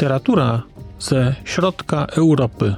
Literatura 0.00 0.62
ze 0.98 1.34
środka 1.44 2.06
Europy. 2.06 2.74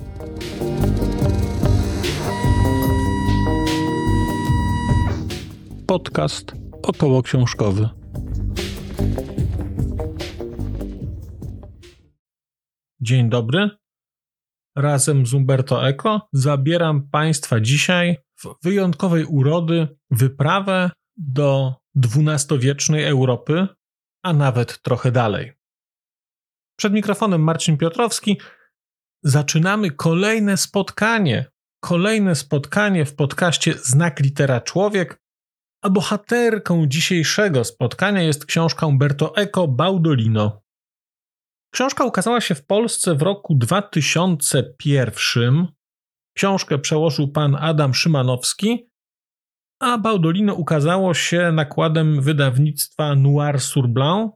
Podcast 5.86 6.52
około 6.82 7.22
książkowy. 7.22 7.88
Dzień 13.00 13.30
dobry. 13.30 13.70
Razem 14.76 15.26
z 15.26 15.34
Umberto 15.34 15.88
Eco 15.88 16.28
zabieram 16.32 17.08
Państwa 17.08 17.60
dzisiaj 17.60 18.16
w 18.40 18.54
wyjątkowej 18.62 19.24
urody 19.24 19.88
wyprawę 20.10 20.90
do 21.16 21.74
XII-wiecznej 21.96 23.04
Europy, 23.04 23.66
a 24.22 24.32
nawet 24.32 24.82
trochę 24.82 25.12
dalej. 25.12 25.61
Przed 26.76 26.92
mikrofonem 26.92 27.42
Marcin 27.42 27.76
Piotrowski. 27.76 28.40
Zaczynamy 29.22 29.90
kolejne 29.90 30.56
spotkanie. 30.56 31.50
Kolejne 31.80 32.34
spotkanie 32.34 33.04
w 33.04 33.14
podcaście 33.14 33.74
Znak 33.74 34.20
Litera 34.20 34.60
Człowiek, 34.60 35.22
a 35.82 35.90
bohaterką 35.90 36.86
dzisiejszego 36.86 37.64
spotkania 37.64 38.22
jest 38.22 38.46
książka 38.46 38.86
Umberto 38.86 39.36
Eco 39.36 39.68
Baudolino. 39.68 40.62
Książka 41.74 42.04
ukazała 42.04 42.40
się 42.40 42.54
w 42.54 42.66
Polsce 42.66 43.14
w 43.14 43.22
roku 43.22 43.54
2001. 43.54 45.66
Książkę 46.36 46.78
przełożył 46.78 47.28
pan 47.28 47.56
Adam 47.60 47.94
Szymanowski, 47.94 48.90
a 49.80 49.98
Baudolino 49.98 50.54
ukazało 50.54 51.14
się 51.14 51.52
nakładem 51.52 52.20
wydawnictwa 52.20 53.14
Noir 53.14 53.60
sur 53.60 53.88
Blanc 53.88 54.32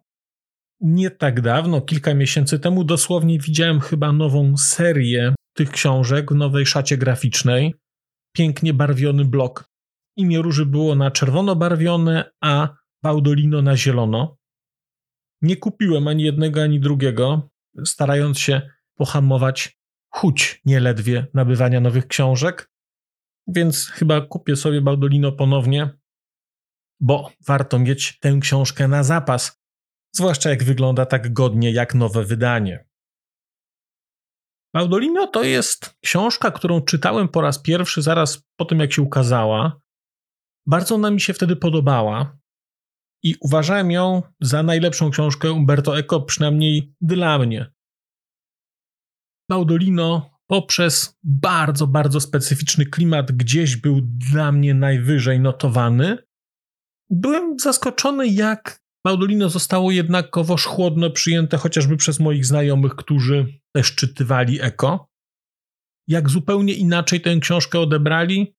nie 0.80 1.10
tak 1.10 1.40
dawno, 1.40 1.80
kilka 1.80 2.14
miesięcy 2.14 2.58
temu, 2.58 2.84
dosłownie 2.84 3.38
widziałem 3.38 3.80
chyba 3.80 4.12
nową 4.12 4.56
serię 4.56 5.34
tych 5.54 5.70
książek 5.70 6.32
w 6.32 6.34
nowej 6.34 6.66
szacie 6.66 6.96
graficznej. 6.96 7.74
Pięknie 8.32 8.74
barwiony 8.74 9.24
blok. 9.24 9.70
Imię 10.16 10.38
róży 10.38 10.66
było 10.66 10.94
na 10.94 11.10
czerwono 11.10 11.56
barwione, 11.56 12.30
a 12.40 12.68
Baudolino 13.02 13.62
na 13.62 13.76
zielono. 13.76 14.36
Nie 15.42 15.56
kupiłem 15.56 16.08
ani 16.08 16.22
jednego, 16.22 16.62
ani 16.62 16.80
drugiego, 16.80 17.50
starając 17.84 18.38
się 18.38 18.62
pohamować 18.94 19.78
chuć 20.10 20.60
nieledwie 20.64 21.26
nabywania 21.34 21.80
nowych 21.80 22.06
książek, 22.06 22.70
więc 23.46 23.86
chyba 23.86 24.20
kupię 24.20 24.56
sobie 24.56 24.80
Baudolino 24.80 25.32
ponownie, 25.32 25.90
bo 27.00 27.32
warto 27.46 27.78
mieć 27.78 28.18
tę 28.18 28.38
książkę 28.40 28.88
na 28.88 29.04
zapas 29.04 29.65
zwłaszcza 30.16 30.50
jak 30.50 30.64
wygląda 30.64 31.06
tak 31.06 31.32
godnie 31.32 31.72
jak 31.72 31.94
nowe 31.94 32.24
wydanie. 32.24 32.88
Baudolino 34.74 35.26
to 35.26 35.42
jest 35.42 35.96
książka, 36.04 36.50
którą 36.50 36.80
czytałem 36.80 37.28
po 37.28 37.40
raz 37.40 37.58
pierwszy 37.58 38.02
zaraz 38.02 38.42
po 38.56 38.64
tym, 38.64 38.80
jak 38.80 38.92
się 38.92 39.02
ukazała. 39.02 39.80
Bardzo 40.66 40.94
ona 40.94 41.10
mi 41.10 41.20
się 41.20 41.32
wtedy 41.32 41.56
podobała 41.56 42.38
i 43.22 43.34
uważałem 43.40 43.90
ją 43.90 44.22
za 44.40 44.62
najlepszą 44.62 45.10
książkę 45.10 45.52
Umberto 45.52 45.98
Eco, 45.98 46.20
przynajmniej 46.20 46.94
dla 47.00 47.38
mnie. 47.38 47.72
Baudolino 49.50 50.30
poprzez 50.46 51.18
bardzo, 51.22 51.86
bardzo 51.86 52.20
specyficzny 52.20 52.86
klimat 52.86 53.32
gdzieś 53.32 53.76
był 53.76 54.00
dla 54.02 54.52
mnie 54.52 54.74
najwyżej 54.74 55.40
notowany. 55.40 56.18
Byłem 57.10 57.58
zaskoczony, 57.58 58.28
jak 58.28 58.85
Maudolino 59.06 59.48
zostało 59.48 59.90
jednakowoż 59.90 60.64
chłodno 60.64 61.10
przyjęte 61.10 61.56
chociażby 61.56 61.96
przez 61.96 62.20
moich 62.20 62.46
znajomych, 62.46 62.94
którzy 62.94 63.46
też 63.74 63.94
czytywali 63.94 64.62
Eko. 64.62 65.08
Jak 66.08 66.30
zupełnie 66.30 66.74
inaczej 66.74 67.20
tę 67.20 67.38
książkę 67.40 67.80
odebrali 67.80 68.56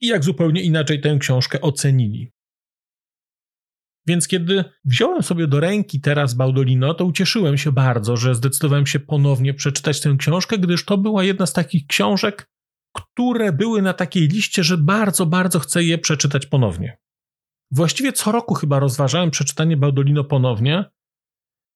i 0.00 0.06
jak 0.06 0.24
zupełnie 0.24 0.62
inaczej 0.62 1.00
tę 1.00 1.18
książkę 1.20 1.60
ocenili. 1.60 2.32
Więc 4.06 4.28
kiedy 4.28 4.64
wziąłem 4.84 5.22
sobie 5.22 5.46
do 5.46 5.60
ręki 5.60 6.00
teraz 6.00 6.34
Baudolino, 6.34 6.94
to 6.94 7.04
ucieszyłem 7.04 7.58
się 7.58 7.72
bardzo, 7.72 8.16
że 8.16 8.34
zdecydowałem 8.34 8.86
się 8.86 9.00
ponownie 9.00 9.54
przeczytać 9.54 10.00
tę 10.00 10.16
książkę, 10.18 10.58
gdyż 10.58 10.84
to 10.84 10.98
była 10.98 11.24
jedna 11.24 11.46
z 11.46 11.52
takich 11.52 11.86
książek, 11.86 12.50
które 12.94 13.52
były 13.52 13.82
na 13.82 13.92
takiej 13.92 14.28
liście, 14.28 14.64
że 14.64 14.78
bardzo, 14.78 15.26
bardzo 15.26 15.58
chcę 15.58 15.84
je 15.84 15.98
przeczytać 15.98 16.46
ponownie. 16.46 16.98
Właściwie 17.70 18.12
co 18.12 18.32
roku 18.32 18.54
chyba 18.54 18.78
rozważałem 18.78 19.30
przeczytanie 19.30 19.76
Baudolino 19.76 20.24
ponownie, 20.24 20.84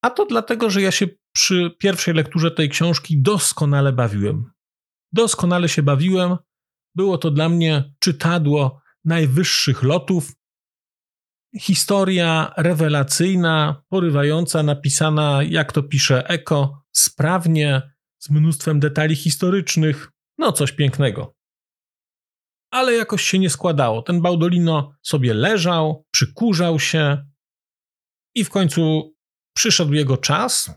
a 0.01 0.09
to 0.09 0.25
dlatego, 0.25 0.69
że 0.69 0.81
ja 0.81 0.91
się 0.91 1.07
przy 1.35 1.71
pierwszej 1.79 2.13
lekturze 2.13 2.51
tej 2.51 2.69
książki 2.69 3.21
doskonale 3.21 3.93
bawiłem. 3.93 4.51
Doskonale 5.11 5.69
się 5.69 5.83
bawiłem. 5.83 6.37
Było 6.95 7.17
to 7.17 7.31
dla 7.31 7.49
mnie 7.49 7.93
czytadło 7.99 8.81
najwyższych 9.05 9.83
lotów. 9.83 10.33
Historia 11.59 12.53
rewelacyjna, 12.57 13.83
porywająca, 13.89 14.63
napisana, 14.63 15.43
jak 15.43 15.71
to 15.71 15.83
pisze 15.83 16.27
Eko, 16.27 16.83
sprawnie, 16.91 17.81
z 18.19 18.29
mnóstwem 18.29 18.79
detali 18.79 19.15
historycznych. 19.15 20.11
No, 20.37 20.51
coś 20.51 20.71
pięknego 20.71 21.34
ale 22.75 22.93
jakoś 22.93 23.21
się 23.21 23.39
nie 23.39 23.49
składało. 23.49 24.01
Ten 24.01 24.21
Baudolino 24.21 24.93
sobie 25.01 25.33
leżał, 25.33 26.05
przykurzał 26.11 26.79
się 26.79 27.25
i 28.35 28.43
w 28.43 28.49
końcu 28.49 29.13
przyszedł 29.55 29.93
jego 29.93 30.17
czas. 30.17 30.71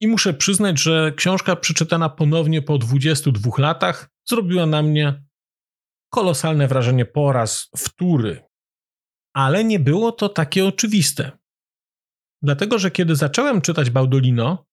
I 0.00 0.08
muszę 0.08 0.34
przyznać, 0.34 0.80
że 0.80 1.12
książka 1.16 1.56
przeczytana 1.56 2.08
ponownie 2.08 2.62
po 2.62 2.78
22 2.78 3.50
latach 3.58 4.10
zrobiła 4.28 4.66
na 4.66 4.82
mnie 4.82 5.24
kolosalne 6.12 6.68
wrażenie 6.68 7.04
po 7.04 7.32
raz 7.32 7.70
wtóry. 7.76 8.44
Ale 9.34 9.64
nie 9.64 9.78
było 9.78 10.12
to 10.12 10.28
takie 10.28 10.66
oczywiste. 10.66 11.32
Dlatego, 12.42 12.78
że 12.78 12.90
kiedy 12.90 13.16
zacząłem 13.16 13.60
czytać 13.60 13.90
Baudolino, 13.90 14.66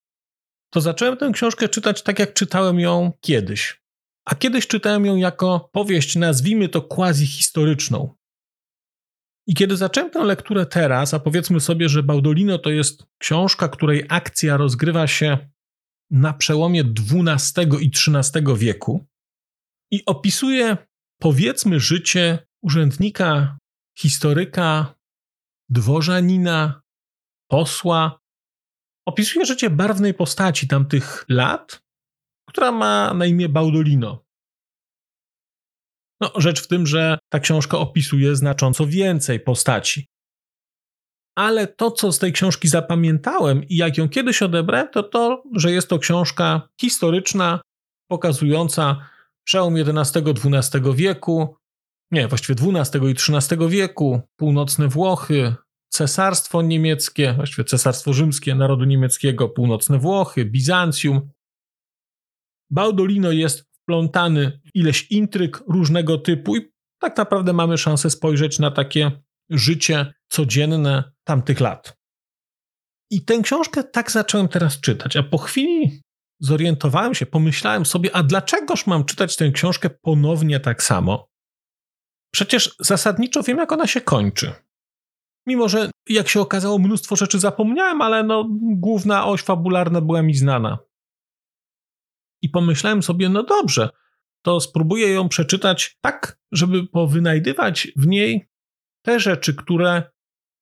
to 0.70 0.82
zacząłem 0.82 1.18
tę 1.18 1.32
książkę 1.34 1.70
czytać 1.70 2.04
tak, 2.04 2.20
jak 2.20 2.34
czytałem 2.34 2.80
ją 2.80 3.12
kiedyś 3.22 3.85
a 4.26 4.36
kiedyś 4.36 4.68
czytałem 4.68 5.06
ją 5.06 5.16
jako 5.16 5.70
powieść, 5.74 6.16
nazwijmy 6.16 6.70
to 6.70 6.82
quasi-historyczną. 6.82 8.16
I 9.48 9.54
kiedy 9.54 9.78
zacząłem 9.78 10.12
tę 10.12 10.24
lekturę 10.24 10.66
teraz, 10.66 11.14
a 11.14 11.20
powiedzmy 11.20 11.60
sobie, 11.60 11.90
że 11.90 12.04
Baudolino 12.04 12.58
to 12.58 12.70
jest 12.70 13.04
książka, 13.18 13.68
której 13.68 14.06
akcja 14.10 14.58
rozgrywa 14.58 15.08
się 15.08 15.50
na 16.12 16.34
przełomie 16.34 16.82
XII 16.82 17.86
i 17.86 17.92
XIII 17.96 18.58
wieku 18.58 19.06
i 19.92 20.06
opisuje, 20.06 20.78
powiedzmy, 21.20 21.80
życie 21.80 22.48
urzędnika, 22.62 23.58
historyka, 23.98 24.96
dworzanina, 25.70 26.82
posła. 27.50 28.20
Opisuje 29.08 29.46
życie 29.46 29.70
barwnej 29.70 30.14
postaci 30.14 30.68
tamtych 30.68 31.26
lat, 31.30 31.85
która 32.56 32.72
ma 32.72 33.14
na 33.14 33.26
imię 33.26 33.50
Baudolino. 33.50 34.26
No, 36.22 36.32
rzecz 36.38 36.64
w 36.64 36.68
tym, 36.68 36.88
że 36.88 37.18
ta 37.30 37.40
książka 37.40 37.78
opisuje 37.78 38.36
znacząco 38.36 38.88
więcej 38.88 39.40
postaci. 39.40 40.08
Ale 41.38 41.68
to, 41.68 41.92
co 41.92 42.12
z 42.12 42.20
tej 42.20 42.34
książki 42.34 42.68
zapamiętałem 42.68 43.64
i 43.64 43.76
jak 43.76 43.98
ją 43.98 44.10
kiedyś 44.10 44.42
odebrałem, 44.42 44.88
to 44.92 45.04
to, 45.04 45.44
że 45.56 45.72
jest 45.72 45.90
to 45.90 46.00
książka 46.00 46.70
historyczna, 46.82 47.62
pokazująca 48.10 49.10
przełom 49.44 49.76
XI-XII 49.76 50.94
wieku, 50.94 51.56
nie, 52.12 52.28
właściwie 52.28 52.60
XII 52.62 53.02
i 53.02 53.12
XIII 53.12 53.70
wieku, 53.70 54.22
północne 54.36 54.88
Włochy, 54.88 55.56
cesarstwo 55.90 56.62
niemieckie, 56.62 57.34
właściwie 57.34 57.64
cesarstwo 57.64 58.14
rzymskie 58.14 58.56
narodu 58.56 58.86
niemieckiego, 58.86 59.50
północne 59.50 60.00
Włochy, 60.00 60.46
Bizancjum, 60.46 61.35
Baudolino 62.70 63.32
jest 63.32 63.66
wplątany 63.82 64.62
w 64.66 64.76
ileś 64.76 65.12
intryg 65.12 65.64
różnego 65.68 66.18
typu 66.18 66.56
i 66.56 66.62
tak 67.00 67.18
naprawdę 67.18 67.54
mamy 67.54 67.78
szansę 67.78 68.10
spojrzeć 68.10 68.60
na 68.60 68.72
takie 68.72 69.12
życie 69.50 70.14
codzienne 70.30 71.04
tamtych 71.24 71.60
lat. 71.60 71.98
I 73.12 73.26
tę 73.26 73.42
książkę 73.42 73.84
tak 73.84 74.12
zacząłem 74.12 74.48
teraz 74.48 74.82
czytać, 74.82 75.18
a 75.18 75.24
po 75.24 75.38
chwili 75.38 76.02
zorientowałem 76.40 77.16
się, 77.16 77.26
pomyślałem 77.26 77.86
sobie, 77.86 78.16
a 78.16 78.24
dlaczegoż 78.24 78.88
mam 78.88 79.06
czytać 79.06 79.36
tę 79.36 79.52
książkę 79.52 79.90
ponownie 79.90 80.60
tak 80.60 80.84
samo? 80.84 81.28
Przecież 82.34 82.76
zasadniczo 82.80 83.44
wiem, 83.44 83.58
jak 83.58 83.72
ona 83.72 83.88
się 83.88 84.02
kończy. 84.02 84.52
Mimo, 85.48 85.70
że 85.70 85.92
jak 86.10 86.30
się 86.30 86.42
okazało, 86.42 86.80
mnóstwo 86.80 87.16
rzeczy 87.16 87.40
zapomniałem, 87.40 88.02
ale 88.02 88.24
no, 88.24 88.50
główna 88.62 89.26
oś 89.26 89.42
fabularna 89.42 90.02
była 90.02 90.22
mi 90.22 90.34
znana. 90.34 90.78
I 92.42 92.50
pomyślałem 92.50 93.04
sobie, 93.04 93.30
no 93.30 93.44
dobrze, 93.44 93.90
to 94.42 94.60
spróbuję 94.60 95.10
ją 95.10 95.30
przeczytać 95.30 95.98
tak, 96.02 96.40
żeby 96.52 96.88
powynajdywać 96.88 97.88
w 97.96 98.08
niej 98.08 98.48
te 99.06 99.20
rzeczy, 99.20 99.56
które 99.56 100.04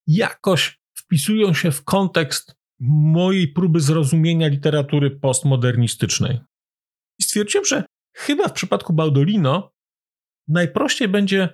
jakoś 0.07 0.79
wpisują 0.97 1.53
się 1.53 1.71
w 1.71 1.83
kontekst 1.83 2.55
mojej 2.79 3.47
próby 3.47 3.79
zrozumienia 3.79 4.47
literatury 4.47 5.11
postmodernistycznej. 5.11 6.39
I 7.19 7.23
stwierdziłem, 7.23 7.65
że 7.65 7.83
chyba 8.15 8.47
w 8.47 8.53
przypadku 8.53 8.93
Baudolino 8.93 9.73
najprościej 10.47 11.07
będzie 11.07 11.53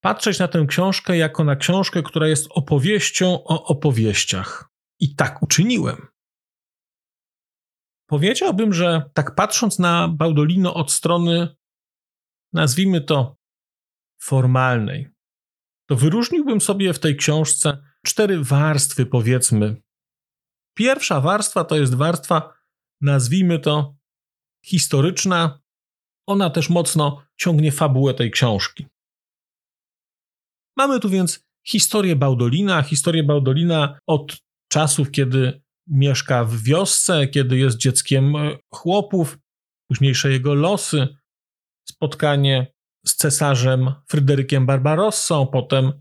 patrzeć 0.00 0.38
na 0.38 0.48
tę 0.48 0.66
książkę 0.68 1.16
jako 1.16 1.44
na 1.44 1.56
książkę, 1.56 2.02
która 2.02 2.28
jest 2.28 2.46
opowieścią 2.50 3.44
o 3.44 3.64
opowieściach. 3.66 4.68
I 5.00 5.14
tak 5.14 5.42
uczyniłem. 5.42 6.11
Powiedziałbym, 8.12 8.72
że 8.72 9.10
tak 9.14 9.34
patrząc 9.34 9.78
na 9.78 10.08
Baudolino 10.08 10.74
od 10.74 10.92
strony, 10.92 11.56
nazwijmy 12.52 13.00
to, 13.00 13.36
formalnej, 14.22 15.08
to 15.88 15.96
wyróżniłbym 15.96 16.60
sobie 16.60 16.92
w 16.92 16.98
tej 16.98 17.16
książce 17.16 17.84
cztery 18.06 18.44
warstwy, 18.44 19.06
powiedzmy. 19.06 19.82
Pierwsza 20.76 21.20
warstwa 21.20 21.64
to 21.64 21.76
jest 21.76 21.94
warstwa, 21.94 22.54
nazwijmy 23.00 23.58
to, 23.58 23.96
historyczna. 24.64 25.60
Ona 26.26 26.50
też 26.50 26.70
mocno 26.70 27.24
ciągnie 27.36 27.72
fabułę 27.72 28.14
tej 28.14 28.30
książki. 28.30 28.86
Mamy 30.76 31.00
tu 31.00 31.08
więc 31.08 31.46
historię 31.66 32.16
Baudolina, 32.16 32.82
historię 32.82 33.22
Baudolina 33.22 33.98
od 34.06 34.36
czasów, 34.68 35.10
kiedy 35.10 35.61
mieszka 35.86 36.44
w 36.44 36.62
wiosce, 36.62 37.28
kiedy 37.28 37.58
jest 37.58 37.76
dzieckiem 37.76 38.36
e, 38.36 38.58
chłopów, 38.74 39.38
późniejsze 39.88 40.32
jego 40.32 40.54
losy, 40.54 41.08
spotkanie 41.88 42.72
z 43.06 43.16
cesarzem 43.16 43.92
Fryderykiem 44.08 44.66
Barbarossą, 44.66 45.46
potem 45.46 45.92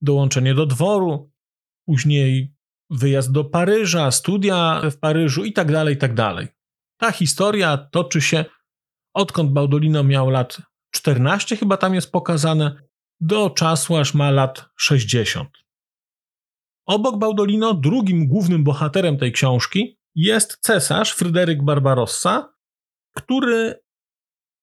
dołączenie 0.00 0.54
do 0.54 0.66
dworu, 0.66 1.32
później 1.86 2.54
wyjazd 2.90 3.32
do 3.32 3.44
Paryża, 3.44 4.10
studia 4.10 4.82
w 4.90 4.98
Paryżu 4.98 5.44
i 5.44 5.52
tak 5.52 5.72
dalej, 5.72 5.94
i 5.94 5.98
tak 5.98 6.14
dalej. 6.14 6.48
Ta 7.00 7.12
historia 7.12 7.76
toczy 7.76 8.20
się 8.20 8.44
odkąd 9.14 9.52
Baudolino 9.52 10.04
miał 10.04 10.30
lat 10.30 10.62
14, 10.94 11.56
chyba 11.56 11.76
tam 11.76 11.94
jest 11.94 12.12
pokazane, 12.12 12.76
do 13.20 13.50
czasu 13.50 13.96
aż 13.96 14.14
ma 14.14 14.30
lat 14.30 14.68
60. 14.76 15.65
Obok 16.86 17.18
Baudolino 17.18 17.74
drugim 17.74 18.28
głównym 18.28 18.64
bohaterem 18.64 19.18
tej 19.18 19.32
książki 19.32 19.98
jest 20.14 20.58
cesarz 20.60 21.12
Fryderyk 21.12 21.62
Barbarossa, 21.62 22.54
który 23.16 23.80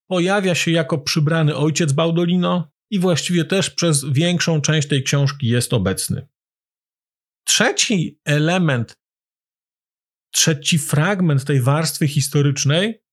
pojawia 0.09 0.55
się 0.55 0.71
jako 0.71 0.97
przybrany 0.97 1.55
ojciec 1.55 1.93
Baudolino 1.93 2.71
i 2.89 2.99
właściwie 2.99 3.45
też 3.45 3.69
przez 3.69 4.05
większą 4.05 4.61
część 4.61 4.87
tej 4.87 5.03
książki 5.03 5.47
jest 5.47 5.73
obecny. 5.73 6.27
Trzeci 7.45 8.19
element, 8.25 8.97
trzeci 10.31 10.77
fragment 10.79 11.45
tej 11.45 11.61
warstwy 11.61 12.07
historycznej 12.07 13.03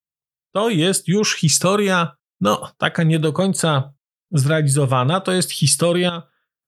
to 0.54 0.68
jest 0.68 1.08
już 1.08 1.36
historia, 1.36 2.16
no, 2.40 2.72
taka 2.78 3.02
nie 3.02 3.18
do 3.18 3.32
końca 3.32 3.92
zrealizowana. 4.30 5.20
To 5.20 5.32
jest 5.32 5.52
historia 5.52 6.22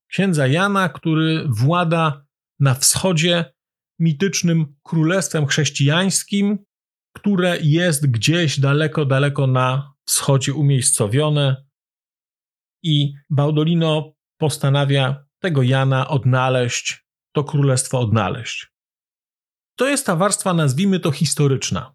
księdza 0.06 0.46
Jana, 0.46 0.88
który 0.88 1.48
włada 1.48 2.21
na 2.62 2.74
wschodzie 2.74 3.52
mitycznym 3.98 4.76
królestwem 4.82 5.46
chrześcijańskim, 5.46 6.58
które 7.16 7.58
jest 7.60 8.10
gdzieś 8.10 8.60
daleko, 8.60 9.04
daleko 9.04 9.46
na 9.46 9.94
wschodzie 10.06 10.54
umiejscowione. 10.54 11.66
I 12.84 13.14
Baudolino 13.30 14.12
postanawia 14.40 15.24
tego 15.38 15.62
Jana 15.62 16.08
odnaleźć, 16.08 17.06
to 17.34 17.44
królestwo 17.44 18.00
odnaleźć. 18.00 18.72
To 19.78 19.88
jest 19.88 20.06
ta 20.06 20.16
warstwa, 20.16 20.54
nazwijmy 20.54 21.00
to 21.00 21.12
historyczna. 21.12 21.94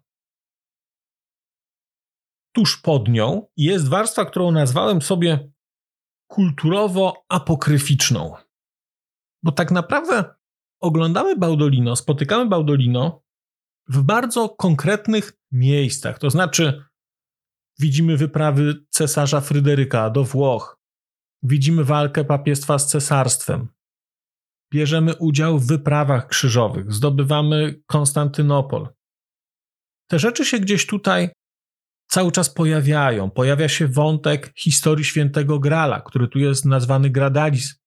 Tuż 2.54 2.76
pod 2.76 3.08
nią 3.08 3.46
jest 3.56 3.88
warstwa, 3.88 4.24
którą 4.24 4.50
nazwałem 4.50 5.02
sobie 5.02 5.50
kulturowo-apokryficzną. 6.32 8.36
Bo 9.42 9.52
tak 9.52 9.70
naprawdę 9.70 10.37
oglądamy 10.80 11.36
Baudolino, 11.36 11.96
spotykamy 11.96 12.46
Baudolino 12.46 13.22
w 13.88 14.02
bardzo 14.02 14.48
konkretnych 14.48 15.32
miejscach. 15.52 16.18
To 16.18 16.30
znaczy, 16.30 16.84
widzimy 17.78 18.16
wyprawy 18.16 18.74
cesarza 18.90 19.40
Fryderyka 19.40 20.10
do 20.10 20.24
Włoch, 20.24 20.78
widzimy 21.42 21.84
walkę 21.84 22.24
papiestwa 22.24 22.78
z 22.78 22.86
cesarstwem, 22.86 23.68
bierzemy 24.72 25.16
udział 25.16 25.58
w 25.58 25.66
wyprawach 25.66 26.28
krzyżowych, 26.28 26.92
zdobywamy 26.92 27.80
Konstantynopol. 27.86 28.88
Te 30.10 30.18
rzeczy 30.18 30.44
się 30.44 30.58
gdzieś 30.58 30.86
tutaj 30.86 31.30
cały 32.10 32.32
czas 32.32 32.50
pojawiają. 32.50 33.30
Pojawia 33.30 33.68
się 33.68 33.88
wątek 33.88 34.52
historii 34.56 35.04
świętego 35.04 35.58
Grala, 35.58 36.00
który 36.00 36.28
tu 36.28 36.38
jest 36.38 36.64
nazwany 36.64 37.10
Gradalis. 37.10 37.77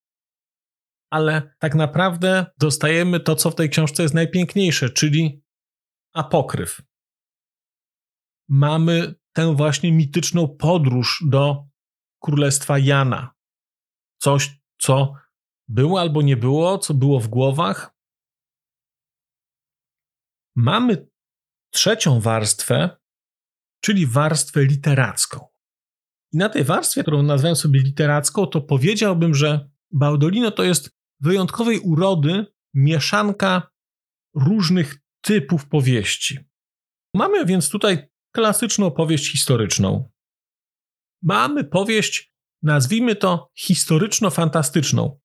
Ale 1.11 1.55
tak 1.59 1.75
naprawdę 1.75 2.45
dostajemy 2.57 3.19
to, 3.19 3.35
co 3.35 3.51
w 3.51 3.55
tej 3.55 3.69
książce 3.69 4.03
jest 4.03 4.15
najpiękniejsze, 4.15 4.89
czyli 4.89 5.43
apokryf. 6.13 6.81
Mamy 8.49 9.15
tę 9.33 9.55
właśnie 9.55 9.91
mityczną 9.91 10.47
podróż 10.47 11.23
do 11.29 11.67
królestwa 12.21 12.79
Jana. 12.79 13.33
Coś, 14.21 14.61
co 14.77 15.13
było 15.67 15.99
albo 15.99 16.21
nie 16.21 16.37
było, 16.37 16.77
co 16.77 16.93
było 16.93 17.19
w 17.19 17.27
głowach. 17.27 17.95
Mamy 20.55 21.07
trzecią 21.73 22.19
warstwę, 22.19 22.97
czyli 23.81 24.07
warstwę 24.07 24.63
literacką. 24.63 25.47
I 26.33 26.37
na 26.37 26.49
tej 26.49 26.63
warstwie, 26.63 27.01
którą 27.01 27.23
nazwałem 27.23 27.55
sobie 27.55 27.79
literacką, 27.79 28.45
to 28.45 28.61
powiedziałbym, 28.61 29.35
że 29.35 29.69
Baudolino 29.91 30.51
to 30.51 30.63
jest 30.63 31.00
wyjątkowej 31.21 31.79
urody 31.79 32.45
mieszanka 32.73 33.71
różnych 34.35 34.97
typów 35.21 35.67
powieści. 35.67 36.39
Mamy 37.15 37.45
więc 37.45 37.69
tutaj 37.69 38.09
klasyczną 38.31 38.91
powieść 38.91 39.31
historyczną. 39.31 40.11
Mamy 41.23 41.63
powieść, 41.63 42.33
nazwijmy 42.63 43.15
to 43.15 43.51
historyczno-fantastyczną. 43.59 45.19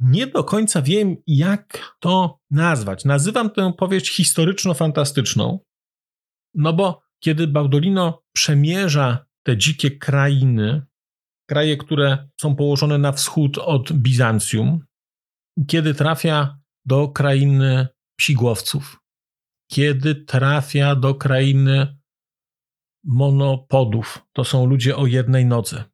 Nie 0.00 0.26
do 0.26 0.44
końca 0.44 0.82
wiem, 0.82 1.16
jak 1.26 1.96
to 2.00 2.40
nazwać. 2.50 3.04
Nazywam 3.04 3.50
tę 3.50 3.72
powieść 3.78 4.20
historyczno-fantastyczną, 4.20 5.58
no 6.54 6.72
bo 6.72 7.02
kiedy 7.22 7.46
Baudolino 7.46 8.22
przemierza 8.32 9.26
te 9.42 9.56
dzikie 9.56 9.90
krainy, 9.90 10.82
kraje, 11.48 11.76
które 11.76 12.28
są 12.40 12.56
położone 12.56 12.98
na 12.98 13.12
wschód 13.12 13.58
od 13.58 13.92
Bizancjum, 13.92 14.84
kiedy 15.68 15.94
trafia 15.94 16.58
do 16.84 17.08
krainy 17.08 17.88
psigłowców, 18.16 19.00
kiedy 19.70 20.14
trafia 20.14 20.94
do 20.94 21.14
krainy 21.14 21.98
monopodów, 23.04 24.26
to 24.32 24.44
są 24.44 24.66
ludzie 24.66 24.96
o 24.96 25.06
jednej 25.06 25.46
nodze. 25.46 25.84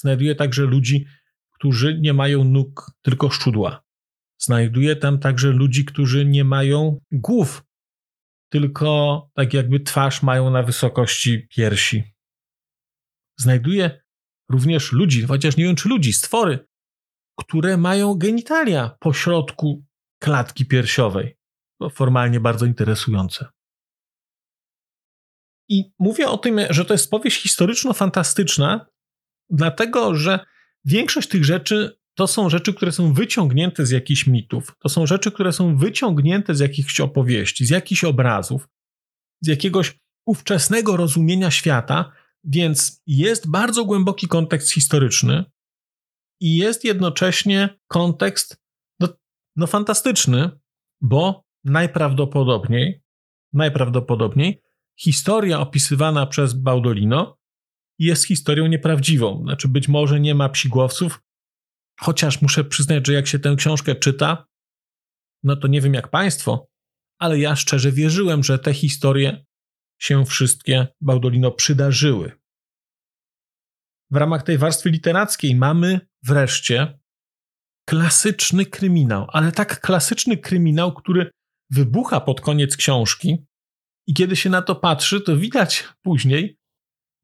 Znajduje 0.00 0.34
także 0.34 0.62
ludzi, 0.62 1.06
którzy 1.50 2.00
nie 2.00 2.12
mają 2.12 2.44
nóg, 2.44 2.90
tylko 3.02 3.30
szczudła. 3.30 3.84
Znajduje 4.38 4.96
tam 4.96 5.18
także 5.18 5.50
ludzi, 5.50 5.84
którzy 5.84 6.24
nie 6.26 6.44
mają 6.44 7.00
głów, 7.12 7.62
tylko 8.48 9.30
tak 9.34 9.54
jakby 9.54 9.80
twarz 9.80 10.22
mają 10.22 10.50
na 10.50 10.62
wysokości 10.62 11.48
piersi. 11.48 12.02
Znajduje 13.38 14.02
również 14.50 14.92
ludzi, 14.92 15.22
chociaż 15.22 15.56
nie 15.56 15.64
wiem 15.64 15.76
czy 15.76 15.88
ludzi, 15.88 16.12
stwory, 16.12 16.66
które 17.36 17.76
mają 17.76 18.14
genitalia 18.14 18.96
po 19.00 19.12
środku 19.12 19.84
klatki 20.22 20.66
piersiowej. 20.66 21.36
To 21.80 21.90
formalnie 21.90 22.40
bardzo 22.40 22.66
interesujące. 22.66 23.48
I 25.68 25.92
mówię 25.98 26.28
o 26.28 26.38
tym, 26.38 26.60
że 26.70 26.84
to 26.84 26.94
jest 26.94 27.10
powieść 27.10 27.42
historyczno-fantastyczna, 27.42 28.80
dlatego 29.50 30.14
że 30.14 30.38
większość 30.84 31.28
tych 31.28 31.44
rzeczy 31.44 31.98
to 32.14 32.26
są 32.26 32.50
rzeczy, 32.50 32.74
które 32.74 32.92
są 32.92 33.12
wyciągnięte 33.12 33.86
z 33.86 33.90
jakichś 33.90 34.26
mitów, 34.26 34.76
to 34.78 34.88
są 34.88 35.06
rzeczy, 35.06 35.32
które 35.32 35.52
są 35.52 35.76
wyciągnięte 35.76 36.54
z 36.54 36.60
jakichś 36.60 37.00
opowieści, 37.00 37.66
z 37.66 37.70
jakichś 37.70 38.04
obrazów, 38.04 38.68
z 39.40 39.46
jakiegoś 39.46 39.98
ówczesnego 40.26 40.96
rozumienia 40.96 41.50
świata, 41.50 42.12
więc 42.44 43.02
jest 43.06 43.50
bardzo 43.50 43.84
głęboki 43.84 44.28
kontekst 44.28 44.72
historyczny 44.72 45.44
i 46.42 46.56
jest 46.56 46.84
jednocześnie 46.84 47.78
kontekst 47.88 48.56
no, 49.00 49.08
no 49.56 49.66
fantastyczny, 49.66 50.50
bo 51.00 51.44
najprawdopodobniej, 51.64 53.02
najprawdopodobniej 53.52 54.62
historia 55.00 55.60
opisywana 55.60 56.26
przez 56.26 56.54
Baudolino 56.54 57.38
jest 57.98 58.26
historią 58.26 58.66
nieprawdziwą. 58.66 59.42
Znaczy, 59.42 59.68
być 59.68 59.88
może 59.88 60.20
nie 60.20 60.34
ma 60.34 60.48
psigłowców, 60.48 61.20
chociaż 62.00 62.42
muszę 62.42 62.64
przyznać, 62.64 63.06
że 63.06 63.12
jak 63.12 63.26
się 63.26 63.38
tę 63.38 63.54
książkę 63.58 63.94
czyta, 63.94 64.46
no 65.42 65.56
to 65.56 65.68
nie 65.68 65.80
wiem 65.80 65.94
jak 65.94 66.10
Państwo, 66.10 66.68
ale 67.18 67.38
ja 67.38 67.56
szczerze 67.56 67.92
wierzyłem, 67.92 68.44
że 68.44 68.58
te 68.58 68.74
historie 68.74 69.44
się 69.98 70.24
wszystkie 70.24 70.86
Baudolino 71.00 71.50
przydarzyły. 71.50 72.41
W 74.12 74.16
ramach 74.16 74.42
tej 74.42 74.58
warstwy 74.58 74.90
literackiej 74.90 75.56
mamy 75.56 76.00
wreszcie 76.22 76.98
klasyczny 77.88 78.66
kryminał, 78.66 79.26
ale 79.32 79.52
tak 79.52 79.80
klasyczny 79.80 80.36
kryminał, 80.36 80.94
który 80.94 81.30
wybucha 81.70 82.20
pod 82.20 82.40
koniec 82.40 82.76
książki 82.76 83.46
i 84.06 84.14
kiedy 84.14 84.36
się 84.36 84.50
na 84.50 84.62
to 84.62 84.74
patrzy, 84.74 85.20
to 85.20 85.36
widać 85.36 85.88
później, 86.02 86.58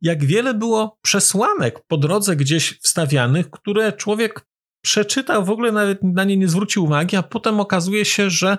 jak 0.03 0.25
wiele 0.25 0.55
było 0.55 0.99
przesłanek 1.03 1.81
po 1.87 1.97
drodze 1.97 2.37
gdzieś 2.37 2.79
wstawianych, 2.79 3.51
które 3.51 3.93
człowiek 3.93 4.47
przeczytał, 4.85 5.45
w 5.45 5.51
ogóle 5.51 5.73
nawet 5.73 6.03
na 6.03 6.25
nie 6.25 6.37
nie 6.37 6.49
zwrócił 6.49 6.85
uwagi, 6.85 7.17
a 7.17 7.23
potem 7.23 7.61
okazuje 7.61 8.05
się, 8.05 8.31
że 8.31 8.59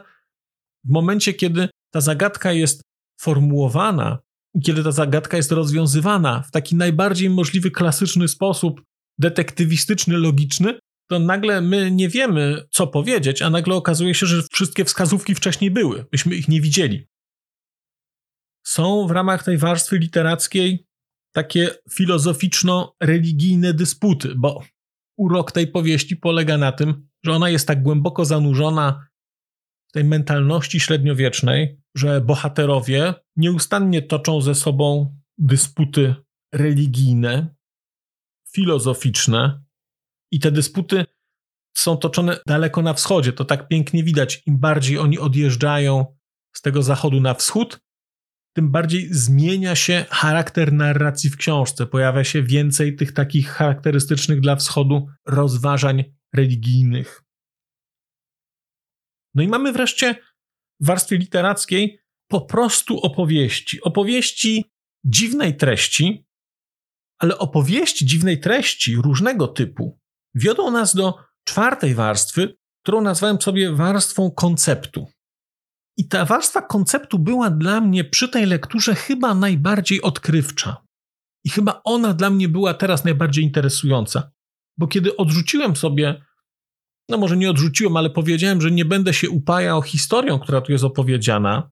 w 0.86 0.90
momencie, 0.90 1.34
kiedy 1.34 1.70
ta 1.94 2.02
zagadka 2.02 2.52
jest 2.52 2.82
formułowana 3.20 4.20
kiedy 4.66 4.84
ta 4.84 4.92
zagadka 4.92 5.38
jest 5.38 5.52
rozwiązywana 5.52 6.42
w 6.42 6.52
taki 6.52 6.76
najbardziej 6.76 7.30
możliwy, 7.30 7.72
klasyczny 7.72 8.28
sposób, 8.28 8.82
detektywistyczny, 9.20 10.18
logiczny, 10.18 10.80
to 11.10 11.20
nagle 11.20 11.62
my 11.62 11.92
nie 11.92 12.10
wiemy, 12.10 12.68
co 12.72 12.88
powiedzieć, 12.88 13.42
a 13.42 13.50
nagle 13.50 13.76
okazuje 13.76 14.14
się, 14.14 14.26
że 14.26 14.44
wszystkie 14.52 14.86
wskazówki 14.86 15.36
wcześniej 15.36 15.72
były. 15.72 16.06
Myśmy 16.12 16.36
ich 16.36 16.48
nie 16.48 16.62
widzieli. 16.62 17.08
Są 18.66 19.08
w 19.08 19.12
ramach 19.12 19.44
tej 19.44 19.58
warstwy 19.58 19.98
literackiej 19.98 20.88
takie 21.34 21.70
filozoficzno-religijne 21.92 23.74
dysputy, 23.74 24.36
bo 24.38 24.64
urok 25.18 25.52
tej 25.52 25.68
powieści 25.68 26.18
polega 26.18 26.58
na 26.58 26.72
tym, 26.72 27.08
że 27.26 27.32
ona 27.32 27.50
jest 27.50 27.68
tak 27.68 27.84
głęboko 27.84 28.26
zanurzona 28.26 29.09
tej 29.92 30.04
mentalności 30.04 30.80
średniowiecznej, 30.80 31.80
że 31.96 32.22
bohaterowie 32.22 33.14
nieustannie 33.36 34.02
toczą 34.02 34.42
ze 34.42 34.56
sobą 34.56 35.16
dysputy 35.38 36.16
religijne, 36.54 37.56
filozoficzne, 38.54 39.64
i 40.32 40.40
te 40.40 40.52
dysputy 40.52 41.06
są 41.78 41.98
toczone 41.98 42.38
daleko 42.48 42.82
na 42.82 42.94
wschodzie. 42.94 43.34
To 43.34 43.46
tak 43.46 43.68
pięknie 43.68 44.04
widać. 44.04 44.44
Im 44.46 44.60
bardziej 44.60 44.98
oni 44.98 45.20
odjeżdżają 45.20 46.06
z 46.56 46.62
tego 46.62 46.84
zachodu 46.84 47.22
na 47.22 47.34
wschód, 47.34 47.80
tym 48.56 48.72
bardziej 48.72 49.14
zmienia 49.14 49.76
się 49.76 50.06
charakter 50.10 50.74
narracji 50.74 51.30
w 51.30 51.38
książce. 51.38 51.86
Pojawia 51.86 52.24
się 52.24 52.44
więcej 52.44 52.96
tych 52.96 53.12
takich 53.14 53.50
charakterystycznych 53.50 54.42
dla 54.42 54.56
wschodu 54.56 55.08
rozważań 55.26 56.04
religijnych. 56.34 57.24
No 59.36 59.44
i 59.44 59.48
mamy 59.48 59.72
wreszcie 59.72 60.16
w 60.80 60.86
warstwie 60.86 61.18
literackiej 61.18 62.00
po 62.28 62.42
prostu 62.42 63.00
opowieści. 63.00 63.82
Opowieści 63.82 64.66
dziwnej 65.04 65.58
treści, 65.58 66.26
ale 67.20 67.38
opowieści 67.38 68.06
dziwnej 68.06 68.40
treści 68.40 68.96
różnego 68.96 69.48
typu 69.48 70.00
wiodą 70.36 70.72
nas 70.72 70.96
do 70.96 71.18
czwartej 71.44 71.96
warstwy, 71.96 72.58
którą 72.84 73.02
nazwałem 73.02 73.42
sobie 73.42 73.72
warstwą 73.72 74.32
konceptu. 74.32 75.08
I 75.98 76.08
ta 76.08 76.26
warstwa 76.26 76.62
konceptu 76.62 77.20
była 77.20 77.50
dla 77.50 77.82
mnie 77.82 78.04
przy 78.04 78.30
tej 78.30 78.46
lekturze 78.46 78.96
chyba 78.96 79.36
najbardziej 79.36 80.02
odkrywcza. 80.02 80.78
I 81.44 81.50
chyba 81.50 81.82
ona 81.84 82.14
dla 82.14 82.30
mnie 82.30 82.50
była 82.50 82.74
teraz 82.74 83.04
najbardziej 83.04 83.44
interesująca. 83.44 84.32
Bo 84.78 84.88
kiedy 84.88 85.18
odrzuciłem 85.18 85.76
sobie, 85.76 86.22
no 87.10 87.18
może 87.18 87.38
nie 87.38 87.50
odrzuciłem, 87.50 87.98
ale 87.98 88.10
powiedziałem, 88.10 88.62
że 88.62 88.72
nie 88.72 88.86
będę 88.86 89.14
się 89.14 89.30
upajał 89.30 89.82
historią, 89.82 90.40
która 90.40 90.62
tu 90.62 90.72
jest 90.72 90.84
opowiedziana, 90.84 91.72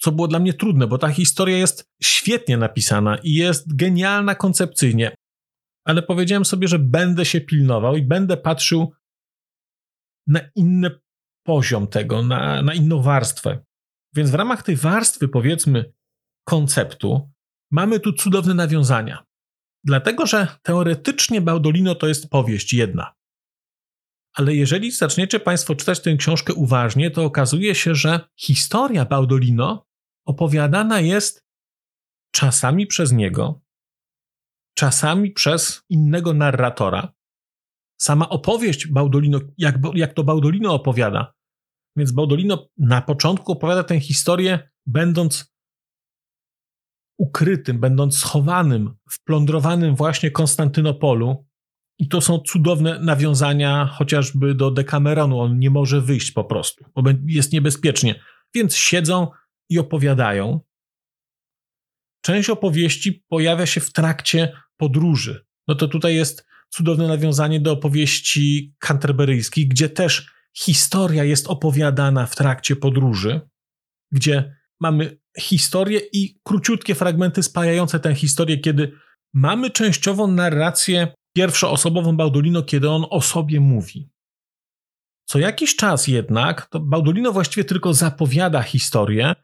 co 0.00 0.12
było 0.12 0.28
dla 0.28 0.38
mnie 0.38 0.54
trudne, 0.54 0.86
bo 0.86 0.98
ta 0.98 1.08
historia 1.08 1.58
jest 1.58 1.90
świetnie 2.02 2.56
napisana 2.56 3.16
i 3.16 3.34
jest 3.34 3.76
genialna 3.76 4.34
koncepcyjnie. 4.34 5.16
Ale 5.84 6.02
powiedziałem 6.02 6.44
sobie, 6.44 6.68
że 6.68 6.78
będę 6.78 7.24
się 7.24 7.40
pilnował 7.40 7.96
i 7.96 8.02
będę 8.02 8.36
patrzył 8.36 8.92
na 10.26 10.40
inny 10.54 10.90
poziom 11.42 11.86
tego, 11.86 12.22
na, 12.22 12.62
na 12.62 12.74
inną 12.74 13.02
warstwę. 13.02 13.64
Więc 14.14 14.30
w 14.30 14.34
ramach 14.34 14.62
tej 14.62 14.76
warstwy, 14.76 15.28
powiedzmy, 15.28 15.92
konceptu, 16.44 17.30
mamy 17.70 18.00
tu 18.00 18.12
cudowne 18.12 18.54
nawiązania. 18.54 19.24
Dlatego, 19.84 20.26
że 20.26 20.46
teoretycznie 20.62 21.40
Baudolino 21.40 21.94
to 21.94 22.06
jest 22.06 22.30
powieść 22.30 22.72
jedna. 22.72 23.15
Ale 24.36 24.54
jeżeli 24.54 24.90
zaczniecie 24.90 25.40
Państwo 25.40 25.74
czytać 25.74 26.00
tę 26.00 26.16
książkę 26.16 26.54
uważnie, 26.54 27.10
to 27.10 27.24
okazuje 27.24 27.74
się, 27.74 27.94
że 27.94 28.20
historia 28.36 29.04
Baudolino 29.04 29.86
opowiadana 30.26 31.00
jest 31.00 31.46
czasami 32.30 32.86
przez 32.86 33.12
niego, 33.12 33.62
czasami 34.74 35.30
przez 35.30 35.82
innego 35.88 36.34
narratora. 36.34 37.12
Sama 38.00 38.28
opowieść 38.28 38.86
Baudolino, 38.86 39.40
jak, 39.58 39.78
jak 39.94 40.14
to 40.14 40.24
Baudolino 40.24 40.74
opowiada, 40.74 41.34
więc 41.96 42.12
Baudolino 42.12 42.68
na 42.78 43.02
początku 43.02 43.52
opowiada 43.52 43.84
tę 43.84 44.00
historię, 44.00 44.70
będąc 44.86 45.54
ukrytym, 47.18 47.80
będąc 47.80 48.18
schowanym 48.18 48.94
w 49.10 49.24
plądrowanym 49.24 49.96
właśnie 49.96 50.30
Konstantynopolu. 50.30 51.46
I 51.98 52.08
to 52.08 52.20
są 52.20 52.38
cudowne 52.38 52.98
nawiązania 53.00 53.86
chociażby 53.86 54.54
do 54.54 54.70
Dekameronu. 54.70 55.40
On 55.40 55.58
nie 55.58 55.70
może 55.70 56.00
wyjść 56.00 56.30
po 56.30 56.44
prostu, 56.44 56.84
bo 56.94 57.10
jest 57.26 57.52
niebezpiecznie. 57.52 58.20
Więc 58.54 58.76
siedzą 58.76 59.28
i 59.68 59.78
opowiadają. 59.78 60.60
Część 62.20 62.50
opowieści 62.50 63.24
pojawia 63.28 63.66
się 63.66 63.80
w 63.80 63.92
trakcie 63.92 64.52
podróży. 64.76 65.46
No 65.68 65.74
to 65.74 65.88
tutaj 65.88 66.14
jest 66.14 66.46
cudowne 66.70 67.08
nawiązanie 67.08 67.60
do 67.60 67.72
opowieści 67.72 68.74
canterburyjskich, 68.78 69.68
gdzie 69.68 69.88
też 69.88 70.30
historia 70.56 71.24
jest 71.24 71.46
opowiadana 71.46 72.26
w 72.26 72.36
trakcie 72.36 72.76
podróży, 72.76 73.40
gdzie 74.12 74.56
mamy 74.80 75.18
historię 75.38 76.00
i 76.12 76.40
króciutkie 76.42 76.94
fragmenty 76.94 77.42
spajające 77.42 78.00
tę 78.00 78.14
historię, 78.14 78.58
kiedy 78.58 78.92
mamy 79.34 79.70
częściową 79.70 80.26
narrację 80.26 81.08
pierwszoosobową 81.36 82.16
Baudolino, 82.16 82.62
kiedy 82.62 82.90
on 82.90 83.06
o 83.10 83.20
sobie 83.20 83.60
mówi. 83.60 84.10
Co 85.24 85.38
jakiś 85.38 85.76
czas 85.76 86.08
jednak, 86.08 86.66
to 86.66 86.80
Baudolino 86.80 87.32
właściwie 87.32 87.64
tylko 87.64 87.94
zapowiada 87.94 88.62
historię, 88.62 89.34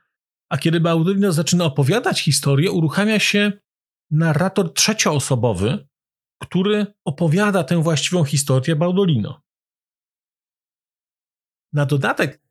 a 0.49 0.59
kiedy 0.59 0.81
Baudolino 0.81 1.33
zaczyna 1.33 1.65
opowiadać 1.65 2.21
historię, 2.21 2.71
uruchamia 2.71 3.19
się 3.19 3.53
narrator 4.11 4.75
trzecioosobowy, 4.75 5.89
który 6.43 6.87
opowiada 7.05 7.65
tę 7.65 7.83
właściwą 7.83 8.25
historię 8.25 8.77
Baudolino. 8.77 9.43
Na 11.73 11.87
dodatek, 11.87 12.43